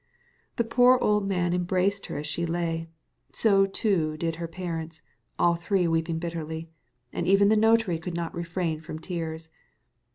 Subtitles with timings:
[0.55, 2.89] The poor old man embraced her as she lay;
[3.33, 6.71] so, too, did her parents—all three weeping bitterly;
[7.13, 9.51] and even the notary could not refrain from tears.